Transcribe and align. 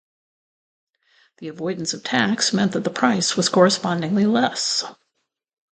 The 1.37 1.49
avoidance 1.49 1.93
of 1.93 2.01
tax 2.03 2.53
meant 2.53 2.71
that 2.71 2.83
the 2.83 2.89
price 2.89 3.37
was 3.37 3.49
correspondingly 3.49 4.25
less. 4.25 4.83